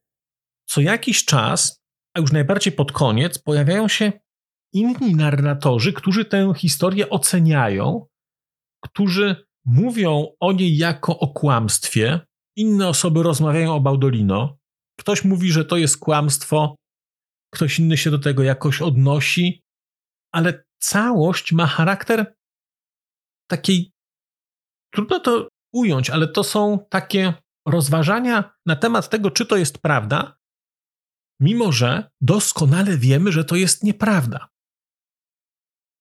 co 0.66 0.82
jakiś 0.82 1.26
czas, 1.26 1.84
a 2.14 2.20
już 2.20 2.32
najbardziej 2.32 2.74
pod 2.74 2.92
koniec, 2.92 3.38
pojawiają 3.38 3.88
się 3.88 4.12
inni 4.74 5.16
narratorzy, 5.16 5.94
którzy 5.94 6.26
tę 6.26 6.54
historię 6.58 7.10
oceniają, 7.10 8.11
którzy 8.82 9.46
mówią 9.66 10.28
o 10.40 10.52
niej 10.52 10.78
jako 10.78 11.20
o 11.20 11.28
kłamstwie. 11.28 12.20
Inne 12.56 12.88
osoby 12.88 13.24
rozmawiają 13.24 13.76
o 13.76 13.80
Baudolino. 13.80 14.58
Ktoś 15.00 15.24
mówi, 15.24 15.52
że 15.52 15.66
to 15.66 15.78
jest 15.78 15.98
kłamstwo, 15.98 16.76
ktoś 17.54 17.80
inny 17.80 17.98
się 17.98 18.12
do 18.12 18.20
tego 18.20 18.44
jakoś 18.44 18.82
odnosi, 18.82 19.62
ale 20.34 20.64
całość 20.80 21.52
ma 21.52 21.68
charakter 21.68 22.36
takiej. 23.50 23.92
Trudno 24.94 25.20
to 25.20 25.48
ująć, 25.74 26.10
ale 26.10 26.28
to 26.28 26.44
są 26.44 26.86
takie 26.90 27.34
rozważania 27.68 28.54
na 28.66 28.76
temat 28.76 29.10
tego, 29.10 29.32
czy 29.32 29.46
to 29.46 29.58
jest 29.58 29.78
prawda, 29.78 30.38
mimo 31.40 31.72
że 31.72 32.10
doskonale 32.22 32.98
wiemy, 32.98 33.32
że 33.32 33.46
to 33.46 33.56
jest 33.56 33.84
nieprawda. 33.84 34.48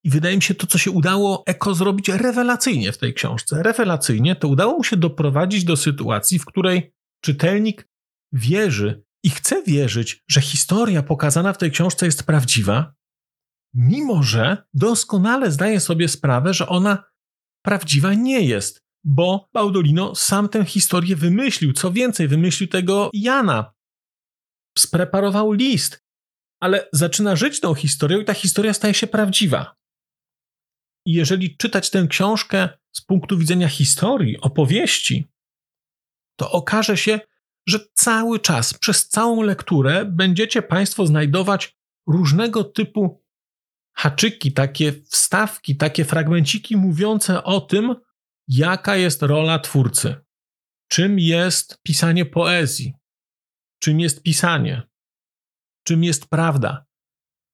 I 0.04 0.10
wydaje 0.10 0.36
mi 0.36 0.42
się 0.42 0.54
to, 0.54 0.66
co 0.66 0.78
się 0.78 0.90
udało 0.90 1.42
Eko 1.46 1.74
zrobić 1.74 2.08
rewelacyjnie 2.08 2.92
w 2.92 2.98
tej 2.98 3.14
książce. 3.14 3.62
Rewelacyjnie 3.62 4.36
to 4.36 4.48
udało 4.48 4.76
mu 4.76 4.84
się 4.84 4.96
doprowadzić 4.96 5.64
do 5.64 5.76
sytuacji, 5.76 6.38
w 6.38 6.44
której 6.44 6.92
czytelnik 7.24 7.88
wierzy 8.32 9.02
i 9.22 9.30
chce 9.30 9.62
wierzyć, 9.62 10.24
że 10.28 10.40
historia 10.40 11.02
pokazana 11.02 11.52
w 11.52 11.58
tej 11.58 11.70
książce 11.70 12.06
jest 12.06 12.22
prawdziwa, 12.22 12.94
mimo 13.74 14.22
że 14.22 14.64
doskonale 14.74 15.50
zdaje 15.50 15.80
sobie 15.80 16.08
sprawę, 16.08 16.54
że 16.54 16.68
ona 16.68 17.04
prawdziwa 17.64 18.14
nie 18.14 18.40
jest 18.40 18.90
bo 19.04 19.48
Baudolino 19.52 20.14
sam 20.14 20.48
tę 20.48 20.64
historię 20.64 21.16
wymyślił. 21.16 21.72
Co 21.72 21.92
więcej, 21.92 22.28
wymyślił 22.28 22.68
tego 22.68 23.10
Jana. 23.12 23.72
Spreparował 24.78 25.52
list, 25.52 26.04
ale 26.60 26.88
zaczyna 26.92 27.36
żyć 27.36 27.60
tą 27.60 27.74
historią 27.74 28.20
i 28.20 28.24
ta 28.24 28.34
historia 28.34 28.74
staje 28.74 28.94
się 28.94 29.06
prawdziwa. 29.06 29.79
I 31.06 31.12
jeżeli 31.12 31.56
czytać 31.56 31.90
tę 31.90 32.06
książkę 32.10 32.68
z 32.92 33.00
punktu 33.00 33.38
widzenia 33.38 33.68
historii, 33.68 34.40
opowieści, 34.40 35.32
to 36.36 36.52
okaże 36.52 36.96
się, 36.96 37.20
że 37.66 37.78
cały 37.94 38.40
czas, 38.40 38.74
przez 38.74 39.08
całą 39.08 39.42
lekturę 39.42 40.04
będziecie 40.04 40.62
Państwo 40.62 41.06
znajdować 41.06 41.76
różnego 42.06 42.64
typu 42.64 43.24
haczyki, 43.96 44.52
takie 44.52 44.92
wstawki, 44.92 45.76
takie 45.76 46.04
fragmenciki 46.04 46.76
mówiące 46.76 47.44
o 47.44 47.60
tym, 47.60 47.94
jaka 48.48 48.96
jest 48.96 49.22
rola 49.22 49.58
twórcy, 49.58 50.16
czym 50.88 51.18
jest 51.18 51.82
pisanie 51.82 52.26
poezji, 52.26 52.94
czym 53.82 54.00
jest 54.00 54.22
pisanie, 54.22 54.82
czym 55.86 56.04
jest 56.04 56.26
prawda, 56.26 56.86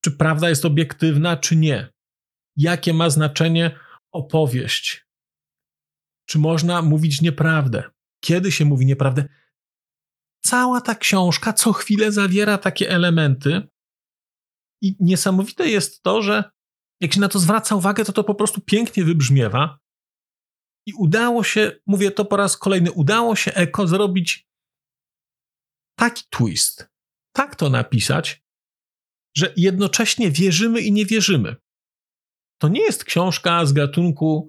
czy 0.05 0.11
prawda 0.11 0.49
jest 0.49 0.65
obiektywna, 0.65 1.37
czy 1.37 1.57
nie, 1.57 1.93
jakie 2.57 2.95
ma 2.95 3.11
znaczenie 3.11 3.79
opowieść, 4.13 5.07
czy 6.29 6.39
można 6.39 6.83
mówić 6.83 7.23
nieprawdę, 7.23 7.91
kiedy 8.25 8.53
się 8.53 8.65
mówi 8.65 8.87
nieprawdę. 8.87 9.29
Cała 10.45 10.81
ta 10.81 10.95
książka 10.95 11.53
co 11.53 11.73
chwilę 11.73 12.13
zawiera 12.13 12.59
takie 12.59 12.91
elementy, 12.91 13.69
i 14.83 14.97
niesamowite 15.01 15.69
jest 15.69 16.03
to, 16.03 16.23
że 16.23 16.51
jak 17.01 17.15
się 17.15 17.21
na 17.21 17.29
to 17.29 17.39
zwraca 17.39 17.75
uwagę, 17.75 18.05
to 18.05 18.13
to 18.13 18.25
po 18.25 18.35
prostu 18.35 18.61
pięknie 18.61 19.05
wybrzmiewa. 19.05 19.79
I 20.87 20.93
udało 20.95 21.45
się, 21.45 21.73
mówię 21.87 22.11
to 22.11 22.25
po 22.25 22.37
raz 22.37 22.57
kolejny, 22.57 22.93
udało 22.93 23.37
się 23.37 23.55
Eko 23.55 23.87
zrobić 23.87 24.49
taki 25.99 26.25
twist, 26.31 26.89
tak 27.33 27.57
to 27.57 27.71
napisać, 27.71 28.45
że 29.37 29.53
jednocześnie 29.57 30.31
wierzymy 30.31 30.81
i 30.81 30.93
nie 30.93 31.07
wierzymy. 31.07 31.57
To 32.59 32.69
nie 32.69 32.81
jest 32.81 33.05
książka 33.05 33.67
z 33.67 33.73
gatunku 33.73 34.49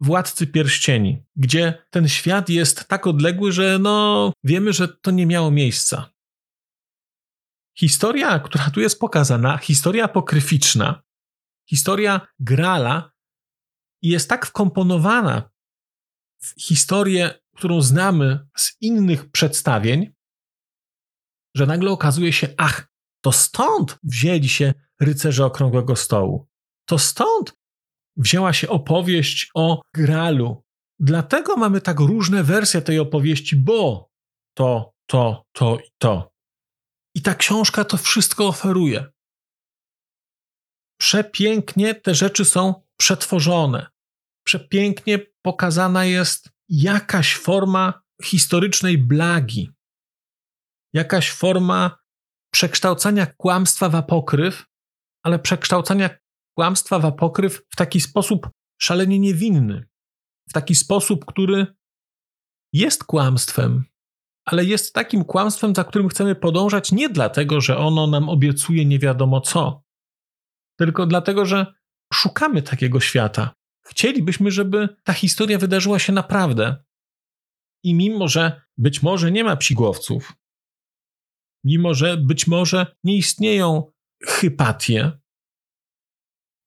Władcy 0.00 0.46
Pierścieni, 0.46 1.22
gdzie 1.36 1.86
ten 1.90 2.08
świat 2.08 2.48
jest 2.48 2.88
tak 2.88 3.06
odległy, 3.06 3.52
że 3.52 3.78
no 3.78 4.32
wiemy, 4.44 4.72
że 4.72 4.88
to 4.88 5.10
nie 5.10 5.26
miało 5.26 5.50
miejsca. 5.50 6.12
Historia, 7.78 8.38
która 8.38 8.70
tu 8.70 8.80
jest 8.80 9.00
pokazana, 9.00 9.58
historia 9.58 10.04
apokryficzna, 10.04 11.02
historia 11.68 12.26
Grala 12.40 13.12
jest 14.02 14.28
tak 14.28 14.46
wkomponowana 14.46 15.50
w 16.42 16.62
historię, 16.62 17.40
którą 17.56 17.80
znamy 17.80 18.48
z 18.56 18.76
innych 18.80 19.30
przedstawień, 19.30 20.14
że 21.56 21.66
nagle 21.66 21.90
okazuje 21.90 22.32
się, 22.32 22.48
ach, 22.56 22.92
to 23.20 23.32
stąd 23.32 23.98
wzięli 24.02 24.48
się 24.48 24.74
rycerze 25.00 25.44
okrągłego 25.44 25.96
stołu. 25.96 26.51
To 26.88 26.98
stąd 26.98 27.54
wzięła 28.16 28.52
się 28.52 28.68
opowieść 28.68 29.50
o 29.54 29.82
Gralu. 29.94 30.62
Dlatego 30.98 31.56
mamy 31.56 31.80
tak 31.80 32.00
różne 32.00 32.44
wersje 32.44 32.82
tej 32.82 32.98
opowieści, 32.98 33.56
bo 33.56 34.10
to, 34.56 34.94
to, 35.06 35.44
to 35.52 35.78
i 35.78 35.90
to. 35.98 36.32
I 37.14 37.22
ta 37.22 37.34
książka 37.34 37.84
to 37.84 37.96
wszystko 37.96 38.48
oferuje. 38.48 39.06
Przepięknie 41.00 41.94
te 41.94 42.14
rzeczy 42.14 42.44
są 42.44 42.74
przetworzone. 42.96 43.86
Przepięknie 44.46 45.18
pokazana 45.42 46.04
jest 46.04 46.50
jakaś 46.68 47.36
forma 47.36 48.02
historycznej 48.24 48.98
blagi, 48.98 49.70
jakaś 50.92 51.30
forma 51.30 51.98
przekształcania 52.54 53.26
kłamstwa 53.26 53.88
w 53.88 53.94
apokryf, 53.94 54.66
ale 55.22 55.38
przekształcania 55.38 56.10
kłamstwa 56.54 56.98
w 56.98 57.04
apokryf 57.04 57.62
w 57.70 57.76
taki 57.76 58.00
sposób 58.00 58.50
szalenie 58.80 59.18
niewinny, 59.18 59.88
w 60.48 60.52
taki 60.52 60.74
sposób, 60.74 61.24
który 61.24 61.66
jest 62.72 63.04
kłamstwem, 63.04 63.84
ale 64.44 64.64
jest 64.64 64.94
takim 64.94 65.24
kłamstwem, 65.24 65.74
za 65.74 65.84
którym 65.84 66.08
chcemy 66.08 66.34
podążać 66.34 66.92
nie 66.92 67.08
dlatego, 67.08 67.60
że 67.60 67.78
ono 67.78 68.06
nam 68.06 68.28
obiecuje 68.28 68.84
nie 68.84 68.98
wiadomo 68.98 69.40
co, 69.40 69.84
tylko 70.78 71.06
dlatego, 71.06 71.46
że 71.46 71.74
szukamy 72.14 72.62
takiego 72.62 73.00
świata. 73.00 73.54
Chcielibyśmy, 73.84 74.50
żeby 74.50 74.88
ta 75.04 75.12
historia 75.12 75.58
wydarzyła 75.58 75.98
się 75.98 76.12
naprawdę. 76.12 76.84
I 77.84 77.94
mimo, 77.94 78.28
że 78.28 78.62
być 78.78 79.02
może 79.02 79.32
nie 79.32 79.44
ma 79.44 79.56
psigłowców, 79.56 80.32
mimo, 81.64 81.94
że 81.94 82.16
być 82.16 82.46
może 82.46 82.96
nie 83.04 83.16
istnieją 83.16 83.92
hypatie, 84.26 85.21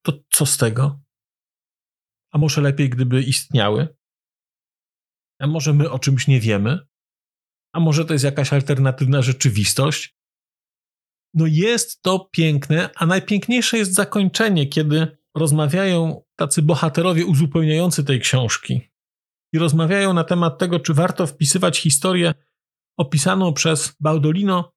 to 0.05 0.13
co 0.31 0.45
z 0.45 0.57
tego? 0.57 1.01
A 2.31 2.37
może 2.37 2.61
lepiej, 2.61 2.89
gdyby 2.89 3.23
istniały? 3.23 3.97
A 5.39 5.47
może 5.47 5.73
my 5.73 5.91
o 5.91 5.99
czymś 5.99 6.27
nie 6.27 6.39
wiemy? 6.39 6.79
A 7.73 7.79
może 7.79 8.05
to 8.05 8.13
jest 8.13 8.25
jakaś 8.25 8.53
alternatywna 8.53 9.21
rzeczywistość? 9.21 10.15
No 11.33 11.45
jest 11.47 12.01
to 12.01 12.29
piękne, 12.31 12.89
a 12.95 13.05
najpiękniejsze 13.05 13.77
jest 13.77 13.93
zakończenie, 13.93 14.67
kiedy 14.67 15.17
rozmawiają 15.35 16.23
tacy 16.35 16.61
bohaterowie 16.61 17.25
uzupełniający 17.25 18.03
tej 18.03 18.19
książki 18.19 18.91
i 19.53 19.59
rozmawiają 19.59 20.13
na 20.13 20.23
temat 20.23 20.57
tego, 20.57 20.79
czy 20.79 20.93
warto 20.93 21.27
wpisywać 21.27 21.79
historię 21.79 22.33
opisaną 22.97 23.53
przez 23.53 23.95
Baudolino 23.99 24.73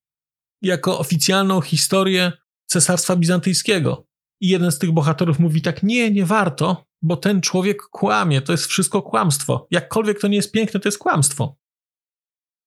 jako 0.62 0.98
oficjalną 0.98 1.60
historię 1.60 2.32
Cesarstwa 2.66 3.16
Bizantyjskiego. 3.16 4.07
I 4.40 4.48
jeden 4.48 4.72
z 4.72 4.78
tych 4.78 4.92
bohaterów 4.92 5.38
mówi 5.38 5.62
tak: 5.62 5.82
Nie, 5.82 6.10
nie 6.10 6.26
warto, 6.26 6.86
bo 7.02 7.16
ten 7.16 7.40
człowiek 7.40 7.82
kłamie, 7.82 8.42
to 8.42 8.52
jest 8.52 8.66
wszystko 8.66 9.02
kłamstwo. 9.02 9.66
Jakkolwiek 9.70 10.20
to 10.20 10.28
nie 10.28 10.36
jest 10.36 10.52
piękne, 10.52 10.80
to 10.80 10.88
jest 10.88 10.98
kłamstwo. 10.98 11.56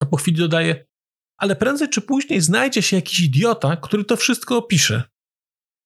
A 0.02 0.06
po 0.06 0.16
chwili 0.16 0.36
dodaje: 0.36 0.86
Ale 1.36 1.56
prędzej 1.56 1.88
czy 1.88 2.00
później 2.00 2.40
znajdzie 2.40 2.82
się 2.82 2.96
jakiś 2.96 3.20
idiota, 3.20 3.76
który 3.76 4.04
to 4.04 4.16
wszystko 4.16 4.56
opisze. 4.56 5.02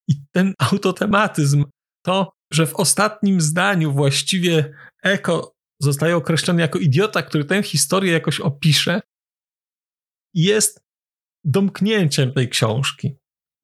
I 0.09 0.15
ten 0.33 0.55
autotematyzm, 0.71 1.65
to, 2.05 2.33
że 2.53 2.67
w 2.67 2.75
ostatnim 2.75 3.41
zdaniu 3.41 3.93
właściwie 3.93 4.75
Eko 5.03 5.57
zostaje 5.81 6.17
określony 6.17 6.63
jako 6.63 6.79
idiota, 6.79 7.23
który 7.23 7.45
tę 7.45 7.63
historię 7.63 8.13
jakoś 8.13 8.41
opisze, 8.41 9.01
jest 10.35 10.81
domknięciem 11.45 12.33
tej 12.33 12.49
książki. 12.49 13.17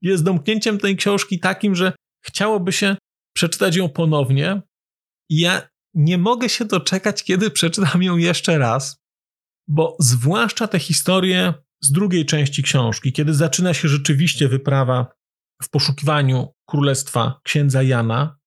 Jest 0.02 0.24
domknięciem 0.24 0.78
tej 0.78 0.96
książki 0.96 1.40
takim, 1.40 1.74
że 1.74 1.92
chciałoby 2.22 2.72
się 2.72 2.96
przeczytać 3.34 3.76
ją 3.76 3.88
ponownie. 3.88 4.62
I 5.30 5.40
ja 5.40 5.68
nie 5.94 6.18
mogę 6.18 6.48
się 6.48 6.64
doczekać, 6.64 7.24
kiedy 7.24 7.50
przeczytam 7.50 8.02
ją 8.02 8.16
jeszcze 8.16 8.58
raz, 8.58 9.02
bo 9.68 9.96
zwłaszcza 10.00 10.68
te 10.68 10.78
historie 10.78 11.54
z 11.80 11.92
drugiej 11.92 12.26
części 12.26 12.62
książki, 12.62 13.12
kiedy 13.12 13.34
zaczyna 13.34 13.74
się 13.74 13.88
rzeczywiście 13.88 14.48
wyprawa 14.48 15.06
w 15.62 15.70
poszukiwaniu 15.70 16.48
królestwa 16.68 17.40
księdza 17.44 17.82
Jana, 17.82 18.38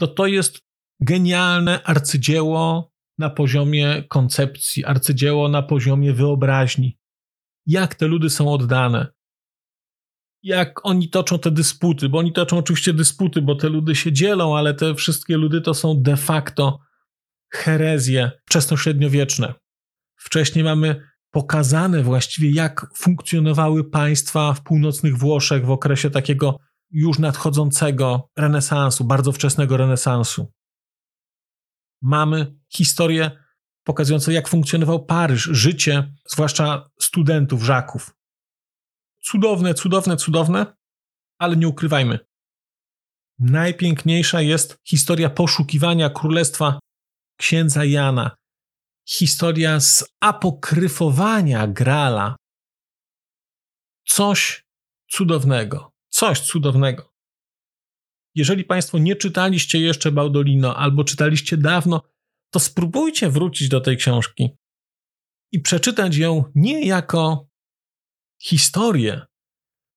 to 0.00 0.06
to 0.06 0.26
jest 0.26 0.58
genialne 1.00 1.82
arcydzieło 1.82 2.92
na 3.18 3.30
poziomie 3.30 4.04
koncepcji, 4.08 4.84
arcydzieło 4.84 5.48
na 5.48 5.62
poziomie 5.62 6.12
wyobraźni. 6.12 6.98
Jak 7.66 7.94
te 7.94 8.06
ludy 8.06 8.30
są 8.30 8.52
oddane, 8.52 9.12
jak 10.42 10.86
oni 10.86 11.08
toczą 11.08 11.38
te 11.38 11.50
dysputy, 11.50 12.08
bo 12.08 12.18
oni 12.18 12.32
toczą 12.32 12.58
oczywiście 12.58 12.92
dysputy, 12.92 13.42
bo 13.42 13.54
te 13.54 13.68
ludy 13.68 13.94
się 13.94 14.12
dzielą, 14.12 14.56
ale 14.56 14.74
te 14.74 14.94
wszystkie 14.94 15.36
ludy 15.36 15.60
to 15.60 15.74
są 15.74 16.02
de 16.02 16.16
facto 16.16 16.78
herezje 17.52 18.30
wczesnośredniowieczne. 18.46 19.54
Wcześniej 20.16 20.64
mamy 20.64 21.12
pokazane 21.30 22.02
właściwie, 22.02 22.50
jak 22.50 22.86
funkcjonowały 22.96 23.90
państwa 23.90 24.54
w 24.54 24.62
północnych 24.62 25.18
Włoszech 25.18 25.66
w 25.66 25.70
okresie 25.70 26.10
takiego 26.10 26.56
już 26.90 27.18
nadchodzącego 27.18 28.30
renesansu, 28.36 29.04
bardzo 29.04 29.32
wczesnego 29.32 29.76
renesansu. 29.76 30.52
Mamy 32.02 32.54
historię 32.68 33.30
pokazującą, 33.84 34.30
jak 34.30 34.48
funkcjonował 34.48 35.06
Paryż, 35.06 35.42
życie, 35.42 36.14
zwłaszcza 36.26 36.90
studentów, 37.00 37.62
żaków. 37.62 38.14
Cudowne, 39.22 39.74
cudowne, 39.74 40.16
cudowne, 40.16 40.76
ale 41.38 41.56
nie 41.56 41.68
ukrywajmy. 41.68 42.18
Najpiękniejsza 43.38 44.40
jest 44.40 44.78
historia 44.84 45.30
poszukiwania 45.30 46.10
królestwa 46.10 46.78
księdza 47.36 47.84
Jana, 47.84 48.36
historia 49.08 49.80
z 49.80 50.04
apokryfowania 50.20 51.66
Grala. 51.66 52.36
Coś 54.08 54.64
cudownego, 55.10 55.92
coś 56.08 56.40
cudownego. 56.40 57.12
Jeżeli 58.34 58.64
Państwo 58.64 58.98
nie 58.98 59.16
czytaliście 59.16 59.80
jeszcze 59.80 60.12
Baudolino 60.12 60.76
albo 60.76 61.04
czytaliście 61.04 61.56
dawno, 61.56 62.02
to 62.50 62.60
spróbujcie 62.60 63.30
wrócić 63.30 63.68
do 63.68 63.80
tej 63.80 63.96
książki 63.96 64.48
i 65.52 65.60
przeczytać 65.60 66.16
ją 66.16 66.44
nie 66.54 66.86
jako 66.86 67.51
historię, 68.42 69.26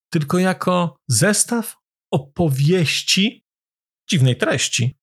tylko 0.09 0.39
jako 0.39 0.97
zestaw 1.07 1.77
opowieści 2.11 3.45
dziwnej 4.09 4.37
treści, 4.37 4.97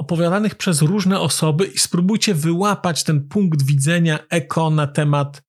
opowiadanych 0.00 0.54
przez 0.54 0.82
różne 0.82 1.20
osoby 1.20 1.66
i 1.66 1.78
spróbujcie 1.78 2.34
wyłapać 2.34 3.04
ten 3.04 3.28
punkt 3.28 3.62
widzenia 3.62 4.18
eko 4.30 4.70
na 4.70 4.86
temat 4.86 5.42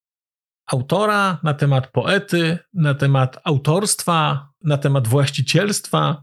autora, 0.66 1.38
na 1.42 1.54
temat 1.54 1.92
poety, 1.92 2.58
na 2.74 2.94
temat 2.94 3.40
autorstwa, 3.44 4.48
na 4.64 4.78
temat 4.78 5.08
właścicielstwa, 5.08 6.22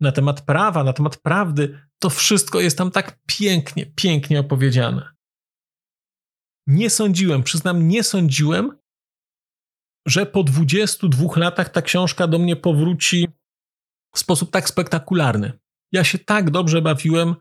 na 0.00 0.12
temat 0.12 0.40
prawa, 0.40 0.84
na 0.84 0.92
temat 0.92 1.16
prawdy. 1.16 1.80
To 1.98 2.10
wszystko 2.10 2.60
jest 2.60 2.78
tam 2.78 2.90
tak 2.90 3.18
pięknie, 3.26 3.86
pięknie 3.86 4.40
opowiedziane. 4.40 5.08
Nie 6.66 6.90
sądziłem, 6.90 7.42
przyznam, 7.42 7.88
nie 7.88 8.02
sądziłem, 8.02 8.78
że 10.06 10.26
po 10.26 10.42
22 10.42 11.28
latach 11.36 11.68
ta 11.68 11.82
książka 11.82 12.26
do 12.26 12.38
mnie 12.38 12.56
powróci 12.56 13.28
w 14.14 14.18
sposób 14.18 14.50
tak 14.50 14.68
spektakularny. 14.68 15.52
Ja 15.92 16.04
się 16.04 16.18
tak 16.18 16.50
dobrze 16.50 16.82
bawiłem, 16.82 17.34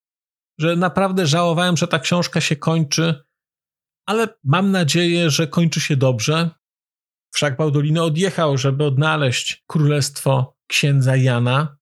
że 0.59 0.75
naprawdę 0.75 1.27
żałowałem, 1.27 1.77
że 1.77 1.87
ta 1.87 1.99
książka 1.99 2.41
się 2.41 2.55
kończy, 2.55 3.23
ale 4.05 4.27
mam 4.43 4.71
nadzieję, 4.71 5.29
że 5.29 5.47
kończy 5.47 5.79
się 5.79 5.95
dobrze. 5.95 6.49
Wszak 7.33 7.57
Baudolino 7.57 8.05
odjechał, 8.05 8.57
żeby 8.57 8.83
odnaleźć 8.83 9.63
królestwo 9.67 10.57
księdza 10.67 11.15
Jana. 11.15 11.77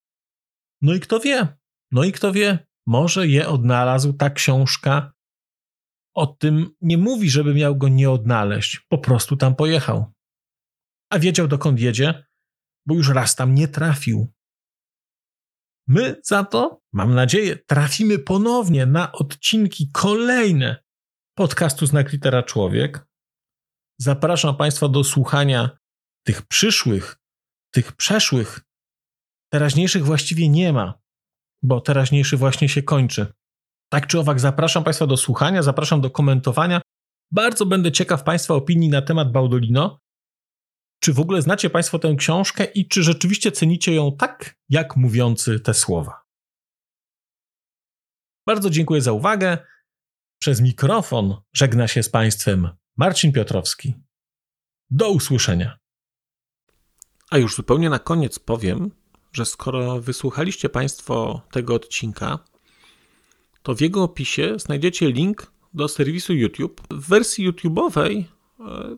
No 0.82 0.94
i 0.94 1.00
kto 1.00 1.20
wie, 1.20 1.48
no 1.92 2.04
i 2.04 2.12
kto 2.12 2.34
wie, 2.34 2.68
może 2.88 3.28
je 3.28 3.48
odnalazł 3.48 4.14
ta 4.14 4.30
książka. 4.30 5.14
O 6.16 6.28
tym 6.28 6.76
nie 6.82 6.98
mówi, 6.98 7.30
żeby 7.30 7.54
miał 7.54 7.76
go 7.76 7.88
nie 7.88 8.12
odnaleźć, 8.12 8.80
po 8.90 8.98
prostu 8.98 9.38
tam 9.38 9.56
pojechał. 9.56 10.12
A 11.12 11.20
wiedział 11.20 11.48
dokąd 11.48 11.80
jedzie, 11.80 12.26
bo 12.86 12.96
już 12.96 13.10
raz 13.10 13.36
tam 13.36 13.56
nie 13.56 13.68
trafił. 13.68 14.34
My 15.88 16.22
za 16.24 16.44
to, 16.44 16.82
mam 16.94 17.16
nadzieję, 17.16 17.56
trafimy 17.56 18.20
ponownie 18.20 18.86
na 18.86 19.12
odcinki 19.12 19.92
kolejne 19.94 20.84
podcastu 21.38 21.86
Znak 21.86 22.12
Litera 22.12 22.44
Człowiek. 22.44 23.06
Zapraszam 24.00 24.58
Państwa 24.58 24.88
do 24.88 25.04
słuchania 25.04 25.78
tych 26.26 26.42
przyszłych, 26.42 27.18
tych 27.74 27.92
przeszłych. 27.92 28.60
Teraźniejszych 29.54 30.06
właściwie 30.06 30.50
nie 30.50 30.74
ma, 30.74 31.00
bo 31.64 31.82
teraźniejszy 31.82 32.38
właśnie 32.38 32.70
się 32.70 32.84
kończy. 32.84 33.34
Tak 33.90 34.08
czy 34.08 34.20
owak, 34.20 34.40
zapraszam 34.40 34.84
Państwa 34.84 35.08
do 35.08 35.18
słuchania, 35.18 35.64
zapraszam 35.64 36.02
do 36.02 36.12
komentowania. 36.12 36.82
Bardzo 37.32 37.66
będę 37.66 37.92
ciekaw 37.92 38.24
Państwa 38.24 38.54
opinii 38.54 38.90
na 38.90 39.02
temat 39.02 39.32
Baudolino. 39.32 40.01
Czy 41.04 41.14
w 41.14 41.20
ogóle 41.20 41.42
znacie 41.42 41.70
Państwo 41.70 42.00
tę 42.00 42.16
książkę 42.16 42.66
i 42.66 42.88
czy 42.88 43.04
rzeczywiście 43.04 43.52
cenicie 43.52 43.94
ją 43.94 44.16
tak, 44.18 44.56
jak 44.70 44.96
mówiący 44.96 45.60
te 45.60 45.74
słowa? 45.74 46.22
Bardzo 48.48 48.70
dziękuję 48.70 49.02
za 49.02 49.12
uwagę. 49.12 49.58
Przez 50.40 50.62
mikrofon 50.62 51.36
żegna 51.54 51.88
się 51.88 52.04
z 52.04 52.10
Państwem 52.10 52.70
Marcin 52.98 53.32
Piotrowski. 53.32 53.94
Do 54.90 55.10
usłyszenia. 55.10 55.78
A 57.30 57.38
już 57.38 57.56
zupełnie 57.56 57.90
na 57.90 58.00
koniec 58.00 58.40
powiem, 58.40 58.92
że 59.34 59.46
skoro 59.46 60.02
wysłuchaliście 60.02 60.70
Państwo 60.70 61.42
tego 61.52 61.76
odcinka, 61.76 62.40
to 63.64 63.76
w 63.76 63.82
jego 63.82 64.04
opisie 64.04 64.60
znajdziecie 64.60 65.12
link 65.12 65.52
do 65.74 65.88
serwisu 65.88 66.34
YouTube. 66.34 66.82
W 66.92 67.08
wersji 67.08 67.50
YouTube'owej 67.50 68.24
e, 68.60 68.98